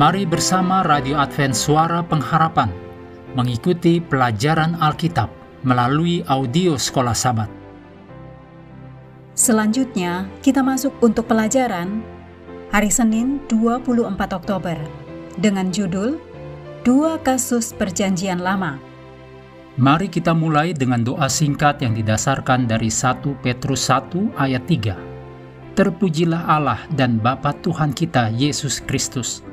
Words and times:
Mari 0.00 0.24
bersama 0.24 0.80
Radio 0.80 1.20
Advent 1.20 1.52
Suara 1.52 2.00
Pengharapan 2.00 2.72
mengikuti 3.36 4.00
pelajaran 4.00 4.72
Alkitab 4.80 5.28
melalui 5.60 6.24
audio 6.24 6.80
Sekolah 6.80 7.12
Sabat. 7.12 7.52
Selanjutnya, 9.36 10.24
kita 10.40 10.64
masuk 10.64 10.96
untuk 11.04 11.28
pelajaran 11.28 12.00
hari 12.72 12.88
Senin 12.88 13.44
24 13.52 14.40
Oktober 14.40 14.80
dengan 15.36 15.68
judul 15.68 16.16
Dua 16.80 17.20
Kasus 17.20 17.76
Perjanjian 17.76 18.40
Lama. 18.40 18.80
Mari 19.76 20.08
kita 20.08 20.32
mulai 20.32 20.72
dengan 20.72 21.04
doa 21.04 21.28
singkat 21.28 21.84
yang 21.84 21.92
didasarkan 21.92 22.64
dari 22.64 22.88
1 22.88 23.20
Petrus 23.44 23.92
1 23.92 24.32
ayat 24.40 24.64
3. 24.64 25.76
Terpujilah 25.76 26.48
Allah 26.48 26.88
dan 26.88 27.20
Bapa 27.20 27.52
Tuhan 27.60 27.92
kita 27.92 28.32
Yesus 28.32 28.80
Kristus, 28.80 29.44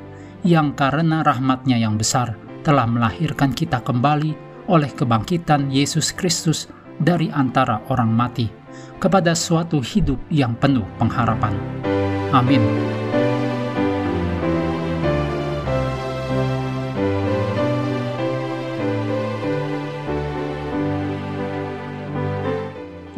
yang 0.46 0.74
karena 0.74 1.26
rahmatnya 1.26 1.78
yang 1.78 1.98
besar 1.98 2.38
telah 2.62 2.86
melahirkan 2.86 3.50
kita 3.50 3.82
kembali 3.82 4.36
oleh 4.68 4.90
kebangkitan 4.92 5.72
Yesus 5.72 6.12
Kristus 6.12 6.68
dari 7.00 7.32
antara 7.32 7.82
orang 7.88 8.12
mati 8.12 8.46
kepada 8.98 9.32
suatu 9.32 9.80
hidup 9.80 10.18
yang 10.28 10.54
penuh 10.58 10.84
pengharapan. 10.98 11.54
Amin. 12.34 12.62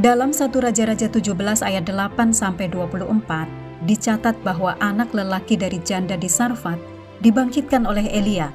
Dalam 0.00 0.32
satu 0.32 0.64
Raja-Raja 0.64 1.12
17 1.12 1.36
ayat 1.60 1.84
8 1.84 2.32
sampai 2.32 2.72
24 2.72 3.84
dicatat 3.84 4.32
bahwa 4.40 4.72
anak 4.80 5.12
lelaki 5.12 5.60
dari 5.60 5.76
janda 5.84 6.16
di 6.16 6.24
Sarfat 6.24 6.99
dibangkitkan 7.20 7.84
oleh 7.84 8.08
Elia. 8.10 8.52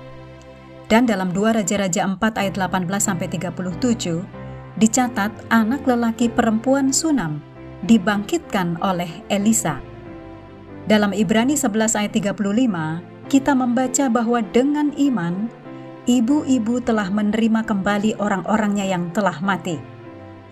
Dan 0.86 1.10
dalam 1.10 1.34
2 1.34 1.58
Raja-Raja 1.62 2.06
4 2.06 2.22
ayat 2.22 2.56
18 2.62 2.86
sampai 3.02 3.26
37 3.30 4.22
dicatat 4.78 5.32
anak 5.50 5.82
lelaki 5.90 6.30
perempuan 6.30 6.94
Sunam 6.94 7.42
dibangkitkan 7.86 8.78
oleh 8.86 9.10
Elisa. 9.30 9.82
Dalam 10.86 11.18
Ibrani 11.18 11.58
11 11.58 11.98
ayat 11.98 12.14
35 12.14 12.38
kita 13.26 13.58
membaca 13.58 14.06
bahwa 14.14 14.46
dengan 14.54 14.94
iman 14.94 15.50
ibu-ibu 16.06 16.78
telah 16.86 17.10
menerima 17.10 17.66
kembali 17.66 18.22
orang-orangnya 18.22 18.86
yang 18.86 19.10
telah 19.10 19.42
mati. 19.42 19.82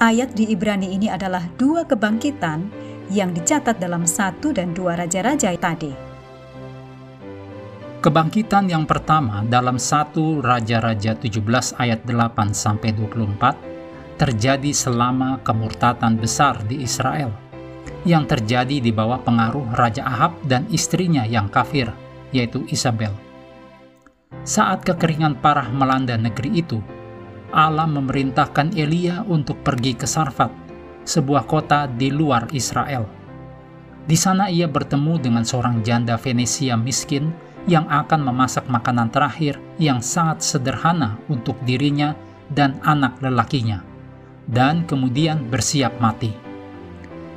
Ayat 0.01 0.33
di 0.33 0.49
Ibrani 0.49 0.89
ini 0.97 1.05
adalah 1.13 1.45
dua 1.61 1.85
kebangkitan 1.85 2.73
yang 3.13 3.29
dicatat 3.37 3.77
dalam 3.77 4.09
satu 4.09 4.49
dan 4.49 4.73
dua 4.73 4.97
raja-raja 4.97 5.53
tadi. 5.53 6.12
Kebangkitan 8.03 8.67
yang 8.67 8.83
pertama 8.83 9.47
dalam 9.47 9.79
1 9.79 10.43
Raja-Raja 10.43 11.15
17 11.15 11.39
ayat 11.79 12.03
8 12.03 12.51
sampai 12.51 12.91
24 12.91 14.19
terjadi 14.19 14.75
selama 14.75 15.39
kemurtatan 15.39 16.19
besar 16.19 16.59
di 16.67 16.83
Israel 16.83 17.31
yang 18.03 18.27
terjadi 18.27 18.83
di 18.83 18.91
bawah 18.91 19.23
pengaruh 19.23 19.71
Raja 19.79 20.03
Ahab 20.03 20.35
dan 20.43 20.67
istrinya 20.67 21.23
yang 21.23 21.47
kafir, 21.47 21.95
yaitu 22.35 22.67
Isabel. 22.67 23.15
Saat 24.43 24.83
kekeringan 24.83 25.39
parah 25.39 25.71
melanda 25.71 26.19
negeri 26.19 26.59
itu, 26.59 26.83
Allah 27.55 27.87
memerintahkan 27.87 28.75
Elia 28.75 29.23
untuk 29.31 29.63
pergi 29.63 29.95
ke 29.95 30.03
Sarfat, 30.03 30.51
sebuah 31.07 31.47
kota 31.47 31.87
di 31.87 32.11
luar 32.11 32.51
Israel. 32.51 33.07
Di 34.03 34.19
sana 34.19 34.51
ia 34.51 34.67
bertemu 34.67 35.23
dengan 35.23 35.47
seorang 35.47 35.79
janda 35.87 36.19
Venesia 36.19 36.75
miskin 36.75 37.52
yang 37.65 37.87
akan 37.87 38.27
memasak 38.27 38.67
makanan 38.67 39.07
terakhir 39.07 39.55
yang 39.79 40.03
sangat 40.03 40.43
sederhana 40.43 41.15
untuk 41.31 41.55
dirinya 41.63 42.15
dan 42.51 42.79
anak 42.83 43.17
lelakinya, 43.23 43.81
dan 44.51 44.83
kemudian 44.83 45.47
bersiap 45.47 45.95
mati. 46.03 46.35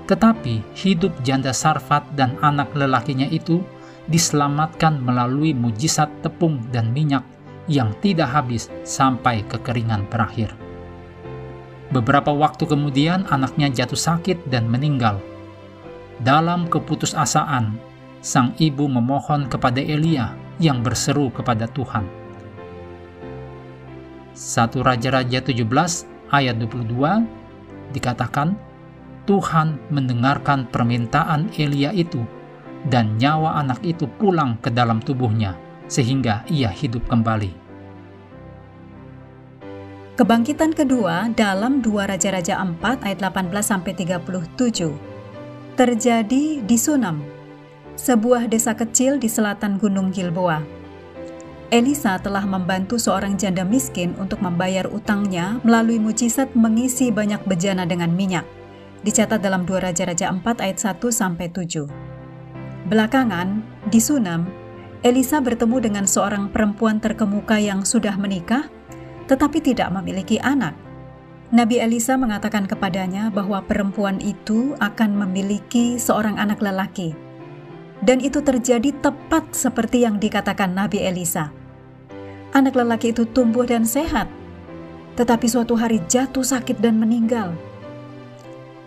Tetapi 0.07 0.63
hidup 0.79 1.15
janda 1.27 1.51
Sarfat 1.51 2.15
dan 2.15 2.39
anak 2.43 2.71
lelakinya 2.75 3.27
itu 3.27 3.63
diselamatkan 4.07 5.03
melalui 5.03 5.51
mujizat 5.51 6.07
tepung 6.23 6.63
dan 6.71 6.95
minyak 6.95 7.27
yang 7.67 7.91
tidak 7.99 8.31
habis 8.31 8.71
sampai 8.87 9.43
kekeringan 9.51 10.07
berakhir. 10.07 10.55
Beberapa 11.91 12.31
waktu 12.35 12.67
kemudian 12.67 13.27
anaknya 13.31 13.71
jatuh 13.71 13.99
sakit 13.99 14.47
dan 14.51 14.67
meninggal. 14.67 15.19
Dalam 16.23 16.67
keputusasaan, 16.71 17.79
sang 18.27 18.59
ibu 18.59 18.91
memohon 18.91 19.47
kepada 19.47 19.79
Elia 19.79 20.35
yang 20.59 20.83
berseru 20.83 21.31
kepada 21.31 21.71
Tuhan. 21.71 22.03
1 24.35 24.83
Raja-Raja 24.83 25.39
17 25.39 25.63
ayat 26.35 26.59
22 26.59 27.23
dikatakan, 27.95 28.59
Tuhan 29.31 29.79
mendengarkan 29.95 30.67
permintaan 30.75 31.55
Elia 31.55 31.95
itu 31.95 32.27
dan 32.91 33.15
nyawa 33.15 33.63
anak 33.63 33.79
itu 33.87 34.11
pulang 34.19 34.59
ke 34.59 34.75
dalam 34.75 34.99
tubuhnya 34.99 35.55
sehingga 35.87 36.43
ia 36.51 36.67
hidup 36.67 37.07
kembali. 37.07 37.55
Kebangkitan 40.19 40.75
kedua 40.75 41.31
dalam 41.31 41.79
2 41.79 42.11
Raja-Raja 42.11 42.59
4 42.59 43.07
ayat 43.07 43.19
18 43.23 43.55
sampai 43.63 43.93
37 43.95 45.79
terjadi 45.79 46.45
di 46.65 46.77
Sunam 46.81 47.36
sebuah 47.97 48.53
desa 48.53 48.77
kecil 48.77 49.17
di 49.17 49.27
selatan 49.27 49.81
Gunung 49.81 50.13
Gilboa. 50.13 50.61
Elisa 51.73 52.15
telah 52.23 52.47
membantu 52.47 52.95
seorang 53.01 53.35
janda 53.35 53.67
miskin 53.67 54.15
untuk 54.23 54.39
membayar 54.39 54.87
utangnya 54.87 55.59
melalui 55.67 55.99
mujizat 55.99 56.55
mengisi 56.55 57.11
banyak 57.11 57.43
bejana 57.43 57.83
dengan 57.89 58.13
minyak. 58.15 58.47
Dicatat 59.03 59.43
dalam 59.43 59.67
2 59.67 59.83
Raja-Raja 59.83 60.31
4 60.31 60.63
ayat 60.63 60.79
1 60.79 61.11
sampai 61.11 61.51
7. 61.51 62.87
Belakangan, 62.87 63.67
di 63.91 63.99
Sunam, 63.99 64.47
Elisa 65.03 65.43
bertemu 65.43 65.83
dengan 65.83 66.05
seorang 66.07 66.53
perempuan 66.55 67.03
terkemuka 67.03 67.59
yang 67.59 67.83
sudah 67.83 68.15
menikah 68.15 68.71
tetapi 69.27 69.59
tidak 69.59 69.91
memiliki 69.91 70.39
anak. 70.39 70.79
Nabi 71.51 71.83
Elisa 71.83 72.15
mengatakan 72.15 72.71
kepadanya 72.71 73.31
bahwa 73.31 73.59
perempuan 73.63 74.23
itu 74.23 74.79
akan 74.79 75.19
memiliki 75.19 75.99
seorang 75.99 76.39
anak 76.39 76.63
lelaki 76.63 77.26
dan 78.05 78.21
itu 78.21 78.45
terjadi 78.45 78.93
tepat 79.01 79.57
seperti 79.57 80.05
yang 80.05 80.21
dikatakan 80.21 80.73
Nabi 80.73 81.01
Elisa. 81.01 81.49
Anak 82.53 82.77
lelaki 82.77 83.13
itu 83.13 83.25
tumbuh 83.29 83.65
dan 83.65 83.85
sehat, 83.85 84.29
tetapi 85.17 85.49
suatu 85.49 85.77
hari 85.77 86.01
jatuh 86.09 86.45
sakit 86.45 86.81
dan 86.81 87.01
meninggal. 87.01 87.57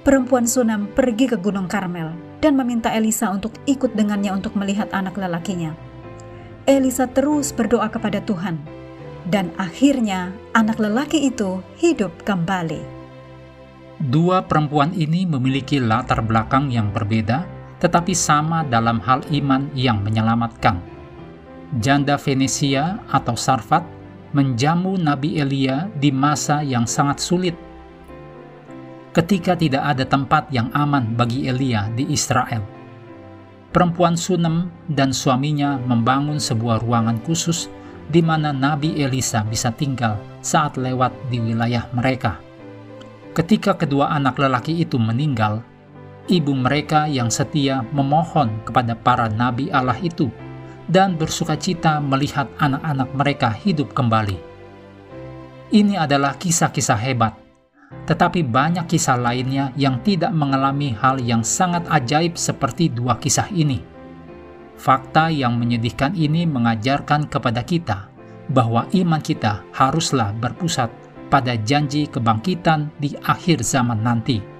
Perempuan 0.05 0.45
Sunam 0.49 0.89
pergi 0.93 1.29
ke 1.29 1.37
Gunung 1.37 1.69
Karmel 1.69 2.13
dan 2.39 2.55
meminta 2.55 2.89
Elisa 2.93 3.29
untuk 3.29 3.53
ikut 3.67 3.93
dengannya 3.93 4.31
untuk 4.31 4.55
melihat 4.55 4.89
anak 4.95 5.19
lelakinya. 5.19 5.75
Elisa 6.65 7.09
terus 7.09 7.49
berdoa 7.51 7.89
kepada 7.89 8.21
Tuhan, 8.23 8.61
dan 9.27 9.51
akhirnya 9.57 10.31
anak 10.53 10.77
lelaki 10.79 11.29
itu 11.29 11.61
hidup 11.81 12.13
kembali. 12.23 13.01
Dua 13.99 14.47
perempuan 14.47 14.95
ini 14.95 15.27
memiliki 15.27 15.83
latar 15.83 16.23
belakang 16.23 16.71
yang 16.71 16.95
berbeda 16.95 17.58
tetapi 17.79 18.11
sama 18.11 18.67
dalam 18.67 18.99
hal 19.03 19.23
iman 19.31 19.71
yang 19.73 20.03
menyelamatkan. 20.03 20.79
Janda 21.79 22.19
Venesia 22.19 22.99
atau 23.07 23.33
Sarfat 23.39 23.83
menjamu 24.35 24.99
Nabi 24.99 25.41
Elia 25.41 25.89
di 25.97 26.13
masa 26.13 26.61
yang 26.61 26.85
sangat 26.85 27.17
sulit. 27.23 27.55
Ketika 29.09 29.57
tidak 29.57 29.83
ada 29.83 30.05
tempat 30.05 30.53
yang 30.53 30.69
aman 30.75 31.17
bagi 31.17 31.49
Elia 31.49 31.89
di 31.97 32.05
Israel, 32.13 32.61
perempuan 33.73 34.13
Sunem 34.13 34.69
dan 34.85 35.09
suaminya 35.09 35.81
membangun 35.81 36.37
sebuah 36.37 36.85
ruangan 36.85 37.17
khusus 37.25 37.69
di 38.09 38.21
mana 38.21 38.49
Nabi 38.49 38.97
Elisa 39.01 39.45
bisa 39.45 39.69
tinggal 39.73 40.17
saat 40.41 40.77
lewat 40.77 41.13
di 41.29 41.37
wilayah 41.41 41.85
mereka. 41.93 42.41
Ketika 43.37 43.77
kedua 43.77 44.09
anak 44.09 44.41
lelaki 44.41 44.81
itu 44.81 44.97
meninggal, 44.97 45.61
ibu 46.29 46.53
mereka 46.53 47.09
yang 47.09 47.33
setia 47.33 47.81
memohon 47.89 48.61
kepada 48.61 48.93
para 48.93 49.25
nabi 49.27 49.73
Allah 49.73 49.97
itu 49.97 50.29
dan 50.85 51.17
bersuka 51.17 51.57
cita 51.57 51.97
melihat 51.97 52.45
anak-anak 52.61 53.09
mereka 53.17 53.49
hidup 53.49 53.91
kembali. 53.97 54.37
Ini 55.69 56.01
adalah 56.01 56.33
kisah-kisah 56.37 56.97
hebat, 56.97 57.33
tetapi 58.09 58.41
banyak 58.41 58.89
kisah 58.89 59.17
lainnya 59.17 59.69
yang 59.77 60.01
tidak 60.01 60.33
mengalami 60.33 60.93
hal 60.97 61.21
yang 61.21 61.45
sangat 61.45 61.85
ajaib 61.89 62.37
seperti 62.37 62.89
dua 62.89 63.17
kisah 63.21 63.49
ini. 63.53 63.81
Fakta 64.79 65.29
yang 65.29 65.59
menyedihkan 65.61 66.17
ini 66.17 66.49
mengajarkan 66.49 67.29
kepada 67.29 67.61
kita 67.61 68.09
bahwa 68.49 68.89
iman 68.97 69.21
kita 69.21 69.61
haruslah 69.77 70.33
berpusat 70.33 70.89
pada 71.29 71.53
janji 71.61 72.09
kebangkitan 72.09 72.89
di 72.97 73.13
akhir 73.21 73.61
zaman 73.61 74.01
nanti 74.01 74.58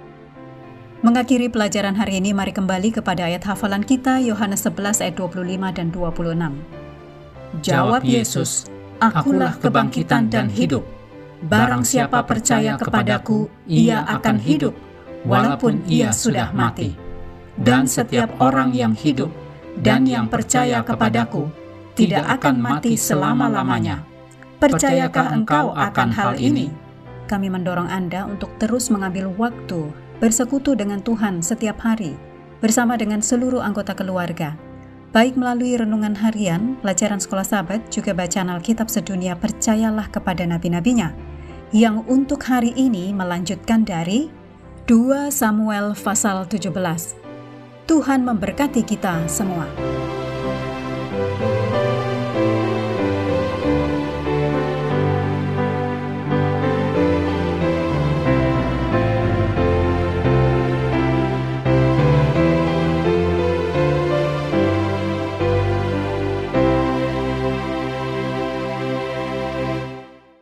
Mengakhiri 1.00 1.48
pelajaran 1.48 1.96
hari 1.96 2.20
ini, 2.20 2.36
mari 2.36 2.52
kembali 2.52 2.92
kepada 2.92 3.24
ayat 3.24 3.40
hafalan 3.48 3.80
kita, 3.80 4.20
Yohanes 4.20 4.68
11 4.68 5.00
ayat 5.00 5.16
25 5.16 5.72
dan 5.72 5.88
26. 5.88 6.52
Jawab 7.64 8.04
Yesus, 8.04 8.68
Akulah 9.00 9.56
kebangkitan 9.56 10.28
dan 10.28 10.52
hidup. 10.52 10.84
Barang 11.48 11.88
siapa 11.88 12.20
percaya 12.28 12.76
kepadaku, 12.76 13.48
ia 13.64 14.04
akan 14.12 14.36
hidup, 14.44 14.76
walaupun 15.24 15.80
ia 15.88 16.12
sudah 16.12 16.52
mati. 16.52 16.92
Dan 17.56 17.88
setiap 17.88 18.36
orang 18.36 18.76
yang 18.76 18.92
hidup 18.92 19.32
dan 19.80 20.04
yang 20.04 20.28
percaya 20.28 20.84
kepadaku 20.84 21.48
tidak 21.96 22.28
akan 22.28 22.60
mati 22.60 23.00
selama-lamanya. 23.00 24.04
Percayakah 24.60 25.32
engkau 25.32 25.72
akan 25.72 26.12
hal 26.12 26.36
ini? 26.36 26.68
Kami 27.24 27.48
mendorong 27.48 27.88
Anda 27.88 28.28
untuk 28.28 28.52
terus 28.60 28.92
mengambil 28.92 29.32
waktu 29.32 30.09
bersekutu 30.20 30.76
dengan 30.76 31.00
Tuhan 31.00 31.40
setiap 31.40 31.80
hari 31.82 32.14
bersama 32.60 32.94
dengan 33.00 33.24
seluruh 33.24 33.64
anggota 33.64 33.96
keluarga 33.96 34.54
baik 35.10 35.34
melalui 35.34 35.74
renungan 35.74 36.14
harian, 36.14 36.78
pelajaran 36.82 37.18
sekolah 37.18 37.42
sahabat, 37.42 37.90
juga 37.90 38.14
bacaan 38.14 38.50
Alkitab 38.50 38.86
sedunia 38.86 39.34
percayalah 39.34 40.06
kepada 40.06 40.46
nabi-nabinya, 40.46 41.10
yang 41.74 42.06
untuk 42.06 42.42
hari 42.46 42.70
ini 42.78 43.10
melanjutkan 43.10 43.82
dari 43.82 44.30
2 44.86 45.30
Samuel 45.30 45.94
pasal 45.98 46.46
17. 46.46 46.70
Tuhan 47.90 48.22
memberkati 48.22 48.86
kita 48.86 49.26
semua. 49.26 49.66